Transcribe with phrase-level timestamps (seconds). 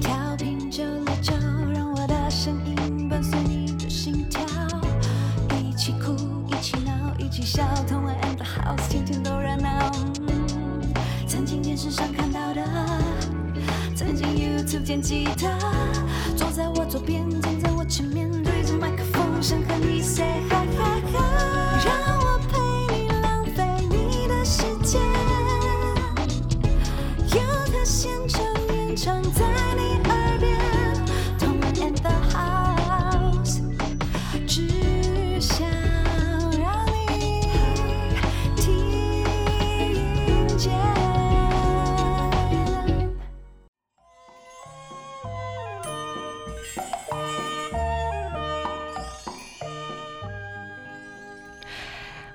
[0.00, 1.32] 调频九六九，
[1.74, 4.40] 让我的声音伴随你的心跳，
[5.58, 6.14] 一起哭，
[6.48, 9.90] 一起闹，一起笑，同玩 and the house，天天都热闹。
[11.26, 12.62] 曾经电视上看到的，
[13.94, 15.58] 曾经 YouTube 见吉他，
[16.36, 17.22] 坐在我左边，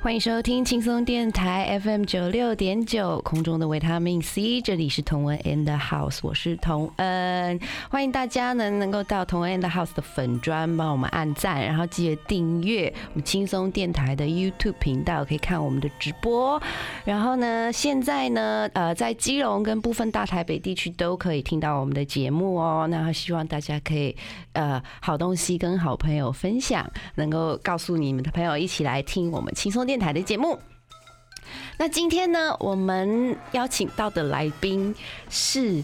[0.10, 7.60] 欢迎收听轻松电台 FM 九六点九，空中的维他命 C，这里是同文 and House，我是童恩，
[7.92, 16.60] 欢迎大家呢能够到同文 and House 的粉砖帮我们按赞，然后记得订阅我们轻松电台的 YouTube 频道，可以看我们的直播。
[17.06, 22.88] 然后呢，现在呢，呃，在基隆跟部分大台北地区都可以听到我们的节目哦。
[22.90, 24.18] 那希望大家可以
[24.54, 30.60] 呃好东西跟好朋友分享，能够告诉你们的朋友一起来听我们轻松电台的节目。
[31.78, 34.94] 那今天呢，我们邀请到的来宾
[35.30, 35.84] 是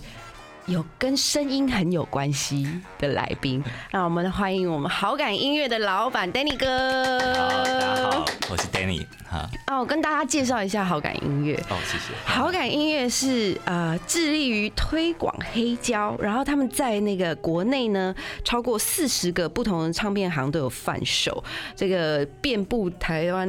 [0.68, 7.20] 有跟声音很有关系的来宾，让我们欢迎我们好感音乐的老板 Danny 哥。
[7.36, 9.48] 好，大家好，我是 Danny 哈。
[9.68, 11.56] 哦，我跟大家介绍一下好感音乐。
[11.70, 12.16] 哦，谢谢。
[12.26, 21.44] 好感音乐是呃致力于推广黑胶，然后他们在那个国内呢，超过四十个不同的唱片行都有贩售，
[21.76, 23.48] 这个遍布台湾。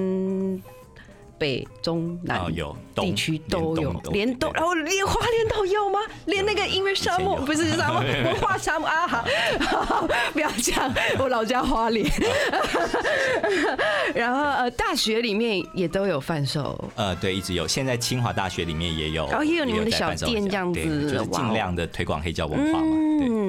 [1.38, 5.98] 北中南哦有地区都有，连东，然后连花莲都有吗？
[6.26, 9.06] 连那个音乐沙漠不是沙漠， 文化沙漠啊！
[9.60, 12.10] 好， 不要讲，我老家花莲。
[14.14, 16.82] 然后呃，大学里面也都有贩售。
[16.94, 17.66] 呃，对，一直有。
[17.66, 22.96] 现在清华大学里面也有，然后也有你们的小店这样子就是尽量的推广黑胶文化嘛。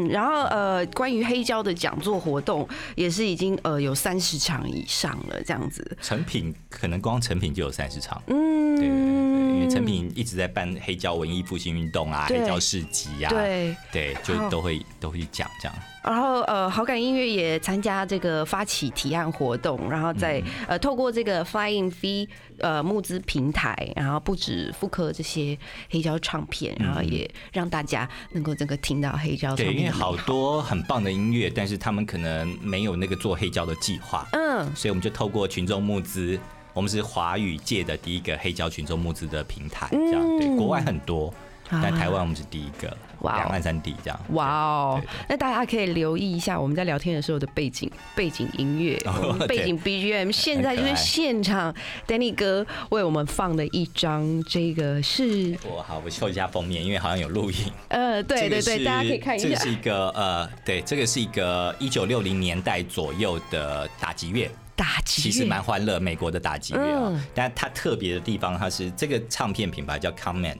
[0.10, 5.98] 然后呃，关于黑胶的讲座活动也是已经呃有三十场以上了，这样子。
[6.02, 8.22] 成品可能光成品就有三十场。
[8.28, 15.76] 嗯，对对对对，因为成品一直在办黑胶文艺复兴运动啊，黑胶市集啊，对，对，就都会都会讲这样。
[16.04, 22.30] 然后呃，好感音乐也参加这个发起提案活动，然后在、呃透过这个 Flying V
[22.60, 25.58] 呃募资平台，然后不止复刻这些
[25.90, 29.80] 黑胶唱片，然后也让大家能够这个听到黑胶唱对，片。
[29.80, 36.40] 因为好，多很棒的音乐，但是他们可能没有那个做黑胶的计划，嗯，所以我们就透过群众募资，
[36.78, 41.34] 我们是华语界的第一个黑胶群众募资的平台，这样对，国外很多，
[41.72, 44.20] 但台湾我们是第一个，嗯哇哦两岸三地这样。
[44.34, 45.02] 哇哦！
[45.28, 48.96] 那大家可以留意一下我们在聊天的时候的背景背景音乐、
[49.50, 50.32] 背景 BGM。
[50.32, 51.74] 现在就是现场
[52.08, 57.58] Danny 哥为我们放的一张，这个是我好，我秀一下封面，因为好像有录影。
[57.88, 59.72] 呃，对对对，大家可以看一下这个是。
[59.72, 64.48] 一个呃，对，这个是一个一九六零年代左右的打击乐。
[64.78, 67.26] 打击其实蛮欢乐，美国的打击乐啊、嗯。
[67.34, 70.56] 但它特别的地方，它是这个唱片品牌叫 Common，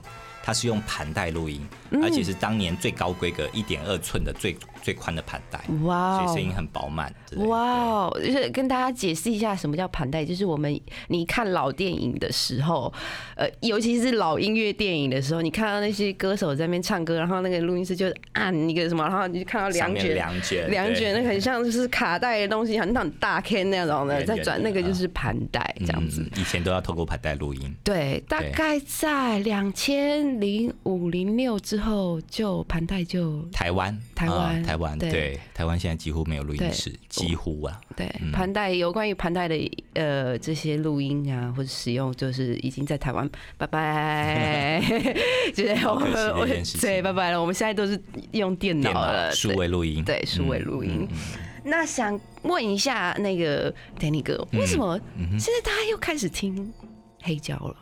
[0.48, 1.60] 它是用盘带录音，
[1.90, 7.14] 嗯而且是当年最高规格一点二寸的最最宽的盘带，哇哦所以声音很饱满。
[7.36, 8.18] 哇哦！
[8.24, 12.90] 就是跟大家解释一下什么叫盘带，就是我们你看老电影的时候，
[13.36, 26.22] 呃，尤其是老音乐电影的时候，你看到那些歌手在那边唱歌，然后那个录音师就按一个什么，然后你就看到两卷两卷两卷，那很像就是卡带的东西，很像大 K 那种的，在转那个就是盘带这样子。
[26.22, 27.74] 嗯以前都要透过盘带录音。
[27.82, 35.10] 对，大概在两千零五零六之后，就盘带就台湾，台湾啊台湾，对。
[35.10, 44.82] 对，台湾现在几乎没有录音室，几乎啊，对盘带有关于盘带的呃这些录音啊或者使用，就是已经在台湾拜拜，
[45.54, 46.80] 就是我好可惜的我一件事情。
[46.80, 48.00] 对拜拜了，我们现在都是
[48.32, 51.06] 用电脑电了，数位录音，对数位录音。
[51.10, 51.16] 嗯
[51.64, 56.72] 那想问一下那个 Danny 哥，为什么嗯现在大家又开始听
[57.20, 57.76] 黑胶了？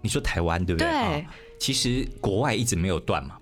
[0.00, 0.88] 你说台湾对不对？
[0.88, 1.22] 对啊
[1.58, 3.36] 其实国外一直没有断嘛，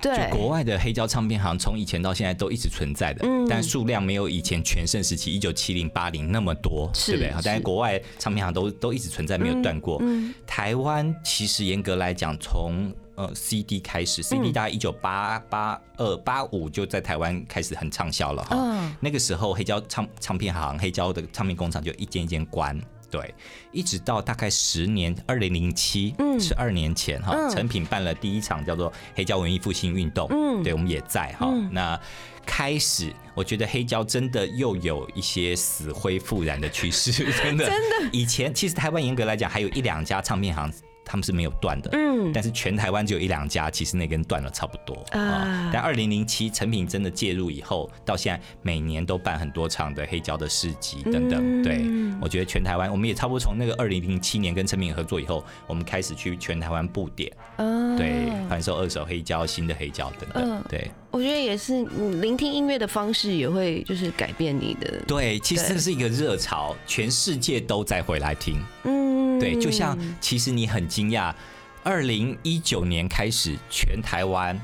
[0.00, 7.32] 就对，国外的黑胶唱片行从以前到现在都一直存在的，嗯但数量没有以前全盛时期一九七零八零那么多，是对不对？
[7.32, 9.98] 好但是是国外唱片行都都一直存在，没有断过。
[10.00, 18.56] 嗯台湾其实严格来讲，从呃 CD 开始，CD 嗯大概一九八八二八五就在台湾开始很畅销了哈。
[18.56, 22.76] 嗯那个时候黑胶唱唱片行、黑胶的唱片工厂就一间一间关。
[23.10, 23.34] 对，
[23.72, 31.46] 一直到大概十年，二零零七，嗯十二年前哈，嗯成品办了第一场叫做黑胶文艺复兴运动，嗯对我们也在哈。
[31.50, 32.00] 嗯那
[32.46, 37.12] 开始，我觉得黑胶真的又有一些死灰复燃的趋势，
[37.42, 38.08] 真的， 真的。
[38.12, 40.72] 以前其实台湾严格来讲，还有一两家唱片行。
[41.10, 45.70] 他们是没有断的，嗯但是全台湾只有一两家，其实那根断了差不多啊啊。
[45.72, 51.40] 但二零零七成品真的介入以后，到现在每年都办很多场的黑胶的市集等等。
[51.42, 51.84] 嗯对，
[52.20, 60.62] 我觉得全台湾，我们也差不多从那个二零零七年跟成品合作以后，我们开始去全台湾布点，啊对，贩售二手黑胶、新的黑胶等等嗯。
[60.68, 68.62] 对我觉得也是，你聆听音乐的方式也会就是改变你的，对，其实对这是一个热潮，全世界都在回来听。
[68.84, 68.99] 嗯，
[69.40, 71.34] 对，就像其实你很惊讶，
[71.82, 74.60] 二零一九年开始，全台湾、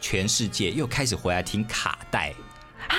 [0.00, 2.34] 全世界又开始回来听卡带
[2.88, 2.94] 啊，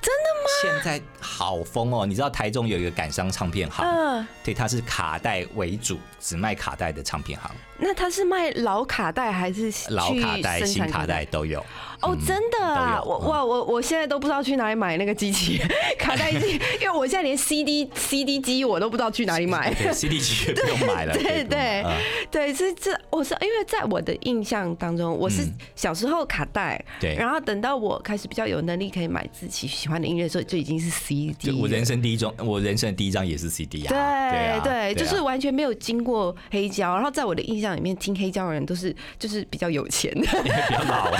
[0.00, 0.50] 真的吗？
[0.62, 2.04] 现在好疯哦！
[2.06, 11.64] 你知道台中有一个感伤唱片行，嗯，对，它是卡带为主，只卖卡带的唱片行，那它是卖老卡带还是老卡带、新卡带都有。
[12.02, 13.00] 哦，嗯真的啊！
[13.04, 15.60] 我哇，我我现在都不知道去哪里买那个机器
[15.98, 19.72] 卡带机， 因为我现在连 CD CD 机我都不知道去哪里买。
[19.80, 21.92] 对，CD 机也不用买了，对对嗯
[22.30, 33.90] 对，是这我是因为在我的印象当中，我是嗯小时候卡带，对然后等到我开始比较有能力可以买自己喜欢的音乐的时候，就已经是 CD 就我人生第一张，我人生的第一张也是 CD 啊。
[33.90, 40.26] 对啊对，就是啊完全没有经过黑胶，然后在我的印象里面，听黑胶的人都是就是比较有钱的。
[40.42, 41.10] 比较老，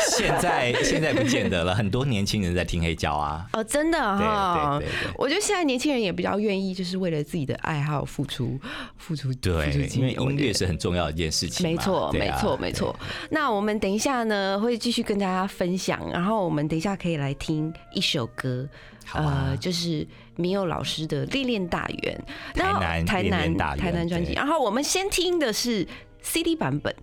[0.00, 3.46] 现在现在不见得了，很多年轻人在听黑胶啊。
[3.52, 8.58] 哦，真的哈、对对对对我觉得现在年轻人也比较愿意，就是为了自己的爱好付出
[8.96, 11.70] 付出对，因为音乐是很重要的一件事情嘛。
[11.70, 12.96] 没错，没错，没错。
[13.30, 18.68] 那我们等一下呢，会继续跟大家分享，然后我们等一下可以来听一首歌，
[19.12, 20.06] 啊呃，就是
[20.36, 22.24] 米友老师的《恋恋大园》，
[22.58, 24.32] 台南台南大台南专辑。
[24.34, 25.86] 然后我们先听的是
[26.22, 26.94] CD 版本。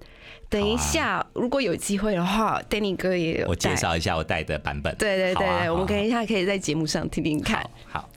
[0.50, 4.96] 等一下，如果有机会的话，Danny 哥也有我介绍一下我带的版本。
[4.98, 7.62] 对对对对，我们等一下可以在节目上听听看。
[7.88, 8.00] 好。
[8.02, 8.10] 好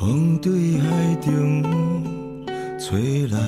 [0.00, 1.62] 风对海中
[2.78, 3.38] 吹来，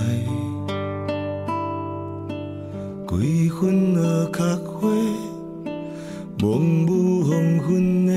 [3.09, 4.91] 几分落壳花，
[6.39, 8.13] 蒙雾黄昏的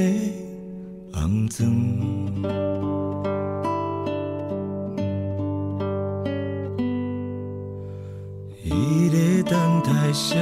[1.14, 1.72] 红妆。
[8.66, 8.70] 伊
[9.14, 10.36] 咧等待啥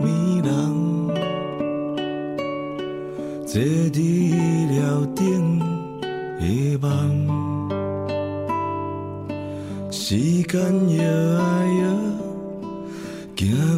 [0.00, 0.06] 物
[0.42, 0.50] 人？
[3.46, 4.09] 坐伫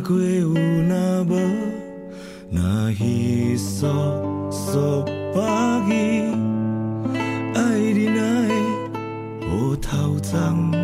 [0.01, 0.49] 过有
[0.89, 1.37] 那无，
[2.51, 3.87] 那稀疏
[4.51, 5.05] 疏
[5.35, 5.93] 把伊，
[7.55, 8.51] 爱你哪会
[9.49, 10.82] 乌头鬃？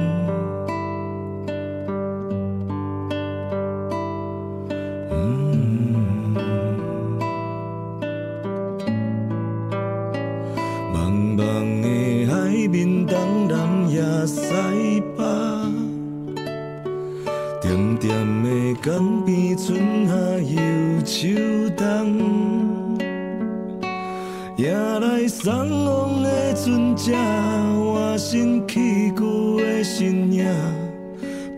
[27.09, 30.45] 船只，换身起旧的身影，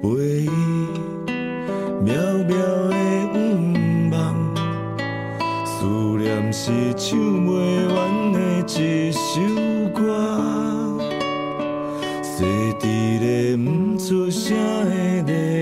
[0.01, 0.09] 陪
[0.45, 0.49] 伊
[2.05, 2.09] 渺
[2.47, 2.51] 渺
[2.89, 2.95] 的
[3.35, 4.15] 愿望。
[5.65, 5.77] 思
[6.19, 7.49] 念是唱袂
[7.93, 7.99] 完
[8.33, 8.39] 的
[8.79, 9.41] 一首
[9.93, 10.01] 歌，
[12.23, 12.45] 细
[12.79, 12.87] 滴
[13.19, 14.57] 咧不出声
[15.27, 15.60] 的泪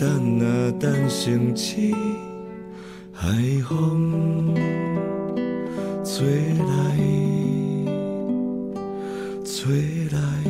[0.00, 1.94] 等啊等星起，
[3.12, 3.28] 海
[3.68, 4.54] 风
[6.02, 6.96] 吹来，
[9.44, 10.49] 吹来。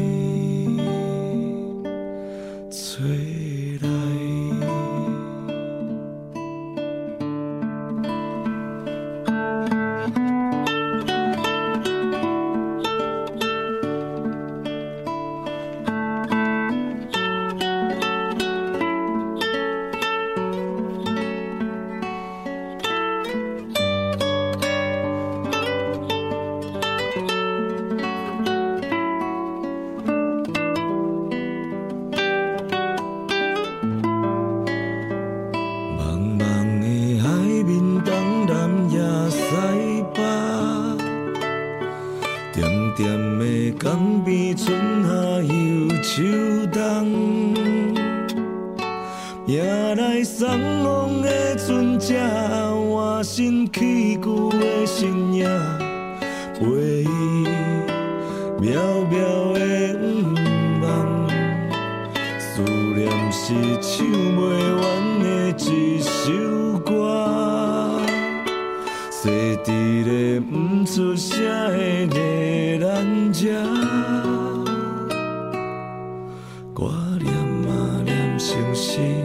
[78.61, 79.20] 念成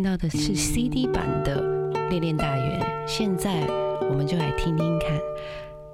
[0.00, 1.62] 听到的是 CD 版的
[2.08, 3.66] 《恋恋大园》，现在
[4.08, 5.10] 我们就来听听看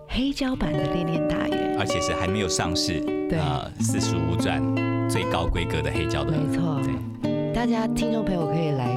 [0.06, 1.76] 黑胶版的《恋恋大园》。
[1.80, 4.62] 而且是还没有上市，对啊，四十五转
[5.10, 8.96] 最高规格的黑胶的，没错对，大家听众朋友可以来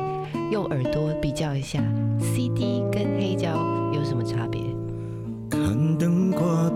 [0.52, 1.82] 用耳朵比较一下
[2.20, 3.50] CD 跟黑胶
[3.92, 4.62] 有什么差别。
[5.50, 6.70] 看灯挂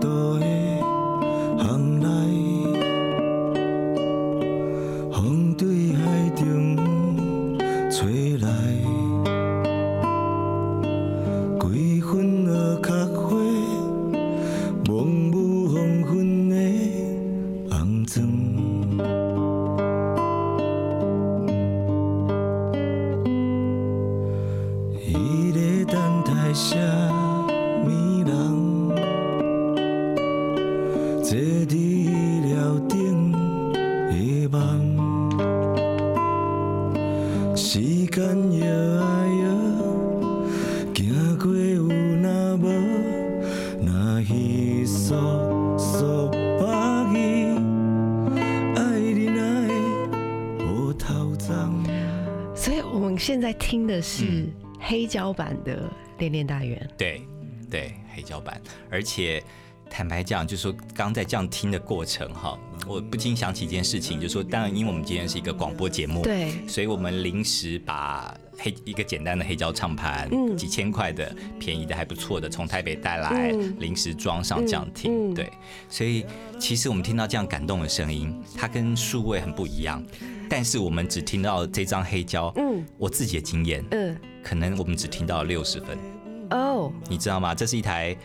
[53.96, 55.82] 的是嗯黑胶版的
[56.18, 56.78] 《恋恋大园》。
[56.96, 57.22] 对
[57.70, 58.60] 对，黑胶版，
[58.90, 59.42] 而且。
[59.90, 70.56] 坦白讲，就是说刚在这样听的过程哈，我不禁想起一件事情，就是说，当然，因为我们今天是一个广播节目，对所以我们临时把黑一个简单的黑胶唱盘，嗯。
[70.56, 73.76] 几千块的便宜的还不错的，从台北带来，嗯。
[73.78, 75.50] 临时装上这样听，对，
[75.88, 76.24] 所以
[76.58, 80.02] 其实我们听到这样感动的声音，它跟数位很不一样，
[80.48, 82.84] 但是我们只听到这张黑胶，嗯。
[82.96, 84.16] 我自己的经验，嗯。
[84.42, 85.98] 可能我们只听到六十分，
[86.50, 86.92] 哦。
[87.08, 87.54] 你知道吗？
[87.54, 88.16] 这是一台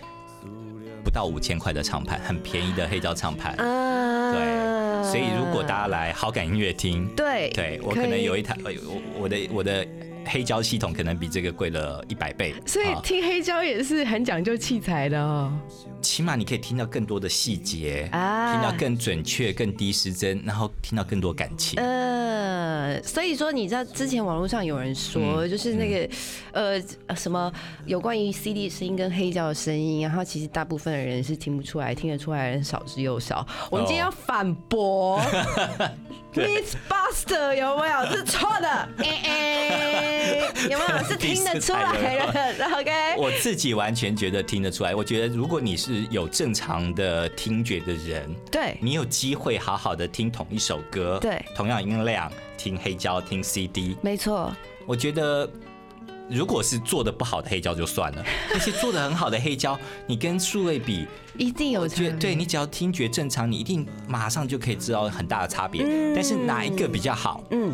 [1.03, 3.55] 不到五千块的唱盘，很便宜的黑胶唱盘。
[3.55, 4.31] 啊。
[4.31, 9.87] 对，所以如果大家来好感音乐厅，对对我可能有一台，呃我我的我的
[10.29, 15.51] 黑胶系统可能比这个贵了一百倍，所以啊听黑胶也是很讲究器材的哦。
[16.01, 21.77] 起码你可以听到更多的细节，啊听到更准确、更低失真，然后听到更多感情。
[21.79, 26.09] 呃，所以说你知道之前网络上有人说，嗯就是那个、
[26.53, 27.51] 呃什么
[27.85, 33.45] 有关于 CD 声音跟黑胶的声音，然后其实大部分的人是听不出来，听得出来的人少之又少。
[33.69, 35.19] 我们今天要反驳
[36.33, 38.05] Mythbuster 有没有？
[38.15, 38.67] 是错的，
[38.99, 41.03] 哎哎，有没有？
[41.07, 42.91] 是听得出来的，OK？
[43.17, 44.93] 我自己完全觉得听得出来。
[44.93, 54.53] 我觉得如果你是有正常的听觉的人，对你有机会好好的听同一首歌，对同样音量，听黑胶，听 CD，没错，
[54.85, 55.49] 我觉得。
[56.29, 61.07] 如果是做的不好的黑胶就算了， 那些做的很好的黑胶，你跟数位比，
[61.37, 62.11] 一定有差别。
[62.11, 65.83] 觉对你只要听觉正常，你一定马上就可以知道很大的差别。
[66.13, 67.43] 但是哪一个比较好？
[67.51, 67.73] 嗯，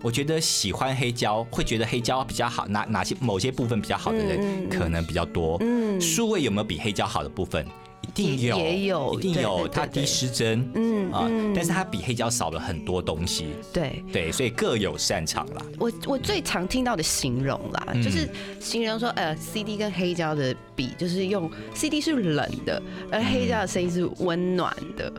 [0.00, 5.58] 我觉得喜欢黑胶会觉得黑胶比较好，哪哪些某些部分比较好的人嗯可能比较多。
[5.60, 7.66] 嗯数位有没有比黑胶好的部分？
[8.02, 9.66] 一定有，也有一定有。
[9.68, 13.48] 它低失真，嗯啊嗯，但是它比黑胶少了很多东西。
[13.72, 14.04] 对。
[14.12, 15.64] 对，所以各有擅长啦。
[15.78, 18.28] 我我最常听到的形容啦，嗯就是
[18.60, 25.12] 形容说，呃，CD 跟黑胶的比，就是用 CD 是冷的，而黑胶的声音是温暖的。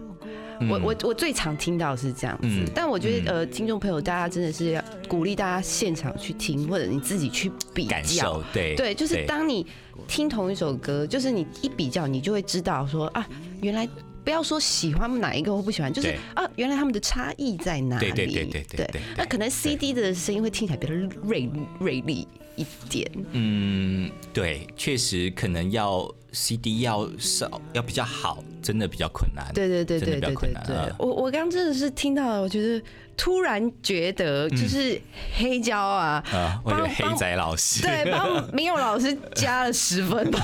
[0.70, 8.42] 我我我最常听到是这样子，嗯但我觉得呃，听众朋友大家真的是要鼓励大家现场去听，或者你自己去比较。
[8.54, 9.66] 对对，就是当你
[10.08, 13.28] 听同一首歌，就是你一比较，你就会知道说啊，
[13.62, 13.88] 原来
[14.24, 18.12] 不要说喜欢哪一个或不喜欢，就是啊，原来他们的差异在哪里？
[18.12, 20.94] 对对对对对对那可能 CD 的声音会听起来比较
[21.24, 23.10] 锐锐利一点。
[23.32, 29.46] 嗯，对，确实可能要 CD 要少要比较好，真的比较困难。
[29.54, 32.82] 对对对真的比较对对对我我刚刚真的是听到了，我觉得
[33.16, 35.00] 突然觉得就是
[35.36, 40.40] 黑胶啊，啊，我觉得黑仔老师，对，帮 明勇老师加了十分吧，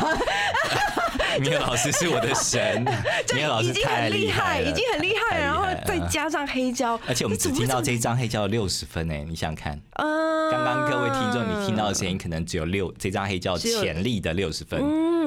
[1.41, 2.83] 明勇老师是我的神，
[3.33, 14.79] 明勇老师已经太很厉害，已经很厉害，太然后再加上黑胶，而且我们只听到这一张黑胶六十分哎，你想想看，嗯，刚刚各位听众你听到的声音可能只有六，这张黑胶潜力的六十分。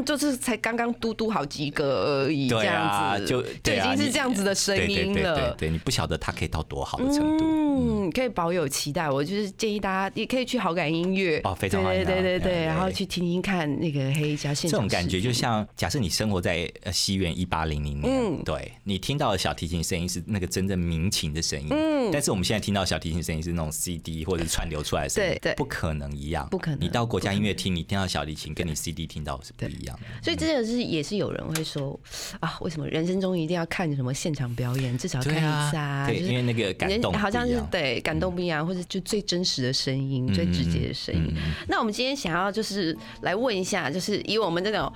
[0.02, 3.26] 嗯，就是才刚刚嘟嘟好几个而已，这样子。
[3.26, 5.54] 就就啊已经是这样子的声音对对对音了。
[5.58, 7.44] 对，你不晓得它可以到多好的程度。
[7.44, 9.08] 嗯，可以保有期待。
[9.08, 11.40] 我就是建议大家也可以去好感音乐。
[11.44, 18.42] 哦非常欢迎啊对对对对对，然后去听听看那个黑胶现场这种感觉就像，假设你生活在呃西元一八零零年，嗯。
[18.44, 22.10] 对你听到的小提琴声音是那个真正民琴的声音，嗯。
[22.12, 25.54] 但是我们现在听到小提琴声音是那种 CD 或者串流出来的声音，对对。
[25.54, 30.06] 不可能一样，不可能你到国家音乐厅，你听到小提琴跟你 CD 听到是不一样的。
[30.22, 31.98] 所以这个是也是有人会说
[32.40, 36.06] 啊，为什么人生中一定要看什么现场表演，至少看一次啊？
[36.06, 41.34] 对，就是因为那个感好像是对感动不一样，或者就最真实的声音、最直接的声音。
[41.68, 44.92] 那我们今天想要就是来问一下，就是以我们这种。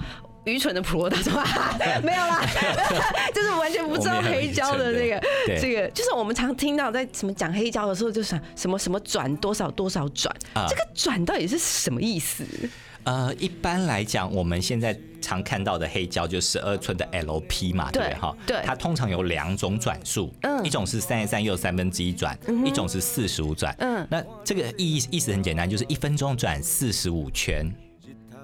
[0.46, 2.40] 愚蠢的普罗大众啊， 没有啦，
[3.34, 5.20] 就是完全不知道黑胶的那个
[5.60, 12.44] 这个，就是我们常听到在什么讲黑胶的时候，就想什么什么转多少多少转，啊这个转到底是什么意思？
[13.06, 18.20] 呃，一般来讲，我们现在常看到的黑胶就十二寸的 LP 嘛，对不对对？
[18.20, 23.74] 哈，对它通常有两种转速，嗯一种是三十三又三分之一转，一种是四十五转。
[23.78, 27.72] 嗯那这个意意思很简单，就是一分钟转四十五圈。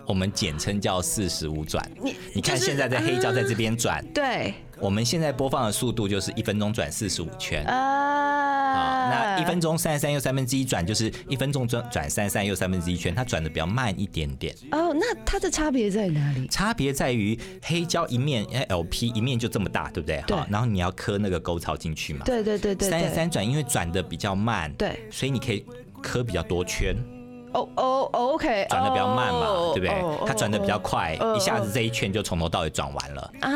[0.06, 1.84] 我们简称叫四十五转。
[2.02, 7.64] 你你看现在在黑胶在这边转，对我们现在播放的速度就是一分钟转四十五圈。
[7.66, 14.54] 啊好，那一分钟三十三又三分之一转，就是一分钟转转三十三又三分之一圈，它转的比较慢一点点。
[14.70, 16.46] 哦，那它的差别在哪里？
[16.48, 20.22] 差别在于黑胶一面哎 LP 一面就这么大，对不对？
[20.26, 22.24] 对好然后你要刻那个沟槽进去嘛。
[22.24, 25.64] 对对对对对，三十三转因为转的比较慢，对，所以你可以
[26.02, 26.96] 刻比较多圈，
[27.52, 30.24] 哦哦哦，OK，转的比较慢嘛，哦对不对哦？
[30.26, 33.32] 它转的比较快哦，一下子这一圈就从头到尾转完了。
[33.40, 33.50] 啊，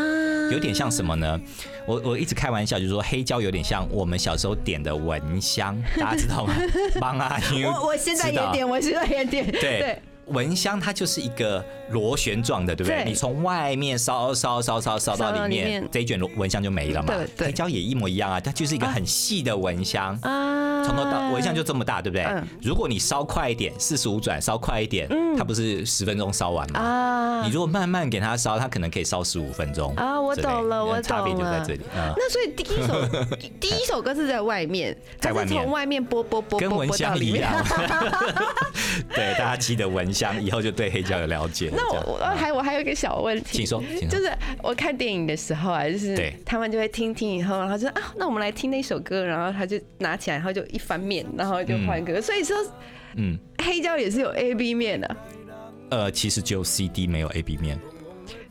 [0.53, 1.41] 有点像什么呢？
[1.87, 6.55] 我我一直开玩笑，就是说黑胶有点像我们小时候点的蚊香，大家知道吗？
[7.01, 10.01] 帮啊， 因为我我现在也点，我现在也点， 对。
[10.31, 13.05] 蚊香它就是一个螺旋状的，对不对？
[13.05, 17.27] 对你从外面烧烧烧烧烧到里里面面，这一卷蚊香就没了嘛对。
[17.37, 20.19] 对黑胶也一模一样啊，它就是一个很细的蚊香。
[20.23, 20.56] 啊，
[20.87, 22.43] 从头到蚊香就这么大，对不对嗯？
[22.63, 26.81] 如果你烧快一点，四十五转烧快一点，它不是十分钟烧完吗？
[26.81, 31.81] 啊你如果慢慢给它烧，它可能可以烧十五分钟啊我懂了我懂了差别就在这里。
[31.95, 33.09] 嗯那所以第一首
[33.61, 36.87] 第一首歌是在外面，在外面它是从外面播播播播跟蚊。
[36.97, 37.53] 香一样。
[39.15, 41.71] 对，大家记得蚊香，以后就对黑胶有了解。
[41.71, 43.83] 那我我还我还有一个小问题，请说。
[44.09, 52.21] 就是我看电影的时候啊，就是对他们就会听听以后，然后就啊，那我们来听那首歌，然后他就拿起来，然后就一翻面，然后就换歌。
[52.21, 52.55] 所以说
[53.17, 55.17] 嗯，黑胶也是有 A B 面的，
[55.91, 57.79] 呃，其实只有 CD 没有 A B 面，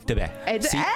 [0.08, 0.30] 对不对？
[0.46, 0.70] 哎对。
[0.72, 0.86] 哎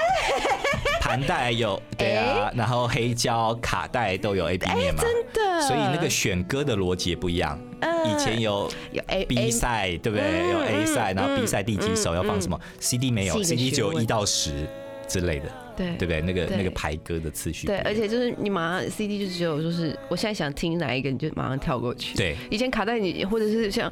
[1.01, 7.59] 盘带有对啊，然后黑胶、卡带都有 A B 面嘛，真的，所以那个选歌的逻辑也不一样。
[7.81, 7.89] 嗯。
[8.11, 10.27] 以前有有 A B 赛，对不对？
[10.27, 14.67] 嗯有 A 赛，嗯然后 B 赛第几首嗯要放什么？CD 没有是一个，CD 只有一到十
[15.07, 16.21] 之类的，对对不对？
[16.21, 22.17] 那个那个排歌的次序对，而且就是你马上 CD 就只有就是我现在想听哪一个，你就马上跳过去。
[22.17, 22.35] 对。
[22.51, 23.89] 以前卡带你或者是像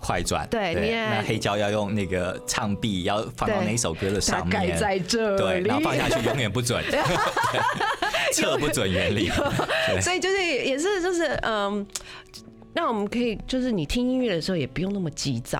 [0.00, 6.82] 快转，对那黑胶要用那个唱臂，要放到对那首歌的大上面，概在这对，然后放下去永远不准，
[8.34, 9.30] 测不准原理。
[10.00, 11.86] 所以就是也是就是嗯，
[12.74, 15.58] 那我们可以就是你听音乐的时候也不用那么急躁。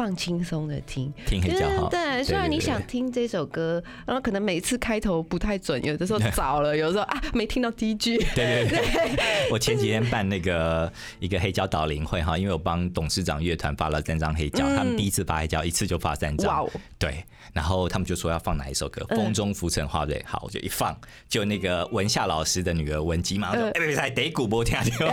[0.00, 8.78] 放轻松的听，听黑胶哈对，虽然你想听这首歌，然后可能每次开头不太准，有的时候 早了，有的时候啊没听到第一句，对对
[9.14, 16.66] 对，我前几天办那个一个黑胶导聆会哈，因为我帮董事长乐团发了三张黑胶，他们第一次发黑胶一次就发三张，
[16.98, 23.72] 对，然后他们就说要放哪一首歌，《风中浮沉花蕊》，好，我就一放，就那个文夏老师的女儿文姬马上就嗯。
[23.72, 25.06] 哎别别得鼓波听听，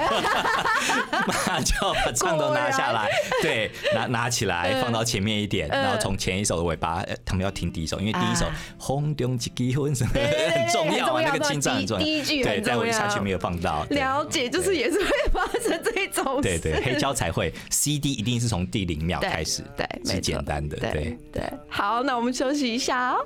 [1.28, 1.74] 马上 就
[2.06, 3.10] 把唱都拿下来，
[3.42, 21.18] 对，拿拿起来放到前面一点，嗯然后从前一首的尾巴，呃他们要听第一首，因为第一首啊轰中几结婚什么很重要啊，那个清唱很重要，第一句对，在我下去没有放到，对了解，就是也是会发生这种事，对对，黑胶才会，CD 一定是从第零秒对开始，对是简单的，对对。
[21.34, 21.44] 对。
[21.70, 23.26] 好，那我们休息一下哦。